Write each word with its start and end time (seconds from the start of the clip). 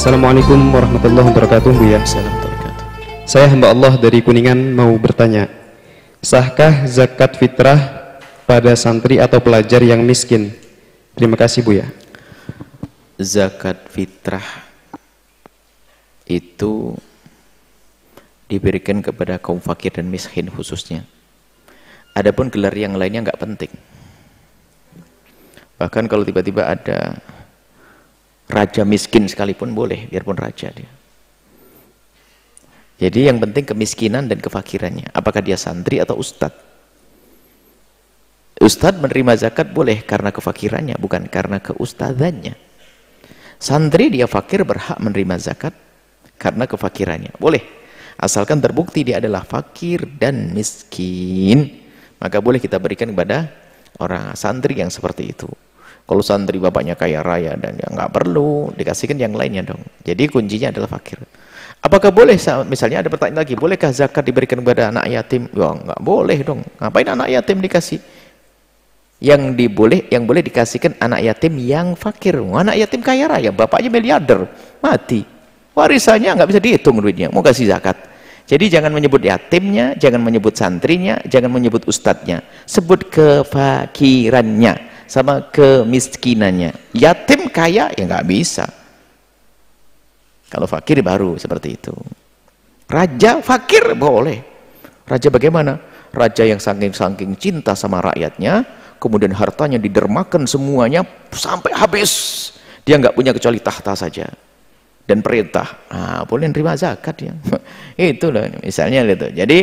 Assalamualaikum 0.00 0.72
warahmatullahi 0.72 1.28
wabarakatuh 1.28 1.76
Bu 1.76 1.84
ya. 1.92 2.00
Saya 3.28 3.52
hamba 3.52 3.68
Allah 3.68 4.00
dari 4.00 4.24
Kuningan 4.24 4.72
mau 4.72 4.96
bertanya, 4.96 5.44
sahkah 6.24 6.88
zakat 6.88 7.36
fitrah 7.36 7.76
pada 8.48 8.72
santri 8.80 9.20
atau 9.20 9.44
pelajar 9.44 9.84
yang 9.84 10.00
miskin? 10.00 10.56
Terima 11.12 11.36
kasih 11.36 11.60
Bu 11.60 11.84
ya. 11.84 11.92
Zakat 13.20 13.92
fitrah 13.92 14.64
itu 16.24 16.96
diberikan 18.48 19.04
kepada 19.04 19.36
kaum 19.36 19.60
fakir 19.60 20.00
dan 20.00 20.08
miskin 20.08 20.48
khususnya. 20.48 21.04
Adapun 22.16 22.48
gelar 22.48 22.72
yang 22.72 22.96
lainnya 22.96 23.28
nggak 23.28 23.36
penting. 23.36 23.72
Bahkan 25.76 26.08
kalau 26.08 26.24
tiba-tiba 26.24 26.72
ada 26.72 27.20
raja 28.50 28.82
miskin 28.84 29.30
sekalipun 29.30 29.72
boleh, 29.72 30.10
biarpun 30.10 30.36
raja 30.36 30.68
dia. 30.74 30.90
Jadi 33.00 33.32
yang 33.32 33.40
penting 33.40 33.64
kemiskinan 33.64 34.28
dan 34.28 34.42
kefakirannya. 34.44 35.08
Apakah 35.16 35.40
dia 35.40 35.56
santri 35.56 36.04
atau 36.04 36.20
ustadz? 36.20 36.68
Ustadz 38.60 39.00
menerima 39.00 39.40
zakat 39.40 39.72
boleh 39.72 40.04
karena 40.04 40.28
kefakirannya, 40.28 41.00
bukan 41.00 41.24
karena 41.32 41.64
keustadannya. 41.64 42.52
Santri 43.56 44.12
dia 44.12 44.28
fakir 44.28 44.68
berhak 44.68 45.00
menerima 45.00 45.40
zakat 45.40 45.72
karena 46.36 46.68
kefakirannya. 46.68 47.32
Boleh. 47.40 47.64
Asalkan 48.20 48.60
terbukti 48.60 49.00
dia 49.00 49.16
adalah 49.16 49.48
fakir 49.48 50.04
dan 50.04 50.52
miskin. 50.52 51.88
Maka 52.20 52.36
boleh 52.44 52.60
kita 52.60 52.76
berikan 52.76 53.08
kepada 53.08 53.48
orang 53.96 54.36
santri 54.36 54.76
yang 54.76 54.92
seperti 54.92 55.32
itu. 55.32 55.48
Kalau 56.10 56.26
santri 56.26 56.58
bapaknya 56.58 56.98
kaya 56.98 57.22
raya 57.22 57.54
dan 57.54 57.78
dia 57.78 57.86
nggak 57.86 58.10
perlu, 58.10 58.74
dikasihkan 58.74 59.14
yang 59.14 59.30
lainnya 59.30 59.62
dong. 59.62 59.78
Jadi 60.02 60.26
kuncinya 60.26 60.74
adalah 60.74 60.90
fakir. 60.90 61.22
Apakah 61.80 62.10
boleh 62.10 62.34
misalnya 62.66 63.00
ada 63.00 63.08
pertanyaan 63.08 63.46
lagi, 63.46 63.54
bolehkah 63.54 63.94
zakat 63.94 64.26
diberikan 64.26 64.58
kepada 64.60 64.90
anak 64.90 65.06
yatim? 65.06 65.46
Ya 65.54 65.70
nggak 65.70 66.00
boleh 66.02 66.38
dong. 66.42 66.60
Ngapain 66.82 67.08
anak 67.14 67.28
yatim 67.30 67.62
dikasih? 67.62 68.02
Yang 69.20 69.42
diboleh, 69.54 70.08
yang 70.10 70.26
boleh 70.26 70.42
dikasihkan 70.42 70.98
anak 70.98 71.24
yatim 71.24 71.56
yang 71.62 71.94
fakir. 71.94 72.42
Anak 72.42 72.74
yatim 72.74 73.00
kaya 73.06 73.30
raya, 73.30 73.54
bapaknya 73.54 73.88
miliarder, 73.92 74.50
mati. 74.82 75.22
Warisannya 75.70 76.34
nggak 76.34 76.48
bisa 76.50 76.60
dihitung 76.60 76.98
duitnya, 76.98 77.30
mau 77.30 77.40
kasih 77.40 77.70
zakat. 77.70 77.96
Jadi 78.50 78.66
jangan 78.66 78.90
menyebut 78.90 79.22
yatimnya, 79.22 79.94
jangan 79.94 80.26
menyebut 80.26 80.58
santrinya, 80.58 81.22
jangan 81.22 81.54
menyebut 81.54 81.86
ustadznya. 81.86 82.42
Sebut 82.66 83.06
kefakirannya 83.06 84.89
sama 85.10 85.50
kemiskinannya. 85.50 86.94
Yatim 86.94 87.50
kaya 87.50 87.90
ya 87.90 88.04
nggak 88.06 88.26
bisa. 88.30 88.70
Kalau 90.46 90.70
fakir 90.70 91.02
baru 91.02 91.34
seperti 91.34 91.74
itu. 91.74 91.94
Raja 92.86 93.42
fakir 93.42 93.90
boleh. 93.98 94.38
Raja 95.10 95.26
bagaimana? 95.30 95.78
Raja 96.10 96.42
yang 96.42 96.58
saking-saking 96.58 97.38
cinta 97.38 97.74
sama 97.78 98.02
rakyatnya, 98.02 98.66
kemudian 98.98 99.30
hartanya 99.34 99.78
didermakan 99.78 100.46
semuanya 100.46 101.06
sampai 101.30 101.70
habis. 101.74 102.10
Dia 102.82 102.98
nggak 102.98 103.14
punya 103.14 103.30
kecuali 103.30 103.62
tahta 103.62 103.94
saja 103.94 104.26
dan 105.06 105.22
perintah. 105.22 105.66
Nah, 105.90 106.22
boleh 106.26 106.50
nerima 106.50 106.74
zakat 106.74 107.18
ya. 107.18 107.34
itu 108.14 108.26
loh 108.30 108.46
misalnya 108.62 109.06
gitu. 109.06 109.26
Jadi 109.34 109.58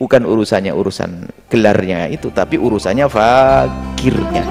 bukan 0.00 0.24
urusannya 0.24 0.72
urusan 0.72 1.28
gelarnya 1.52 2.08
itu, 2.08 2.32
tapi 2.32 2.56
urusannya 2.56 3.04
fakirnya. 3.04 4.44